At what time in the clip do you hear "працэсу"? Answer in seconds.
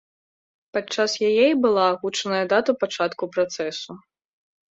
3.35-3.91